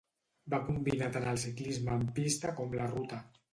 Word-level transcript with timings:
Va 0.53 0.59
combinar 0.69 1.09
tant 1.17 1.27
el 1.33 1.37
ciclisme 1.45 1.95
en 1.99 2.09
pista 2.19 2.57
com 2.63 2.77
la 2.83 2.91
ruta. 2.99 3.25